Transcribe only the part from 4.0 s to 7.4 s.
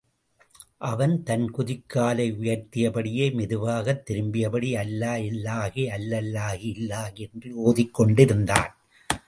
திரும்பியபடி, அல்லா இல்லாஹி அல்லல்லாகி இல்லாகி...